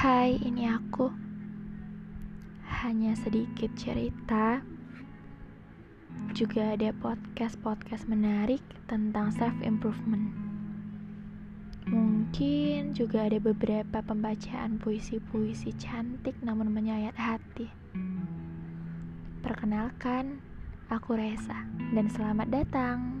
[0.00, 1.12] Hai, ini aku.
[2.64, 4.64] Hanya sedikit cerita.
[6.32, 10.32] Juga ada podcast-podcast menarik tentang self improvement.
[11.84, 17.68] Mungkin juga ada beberapa pembacaan puisi-puisi cantik namun menyayat hati.
[19.44, 20.40] Perkenalkan,
[20.88, 23.19] aku Reza, dan selamat datang.